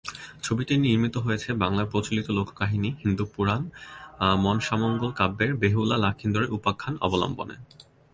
[0.43, 3.61] ছবিটি নির্মিত হয়েছে বাংলার প্রচলিত লোককাহিনী, হিন্দু পুরাণ
[4.37, 7.55] মনসামঙ্গল কাব্যের বেহুলা-লখিন্দরের উপাখ্যান অবলম্বনে।